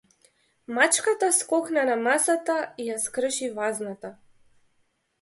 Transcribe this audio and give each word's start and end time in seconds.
Мачката 0.77 1.29
скокна 1.41 1.85
на 1.91 1.97
масата 2.09 2.57
и 2.85 2.91
ја 2.91 2.99
скрши 3.07 3.55
вазната. 3.63 4.17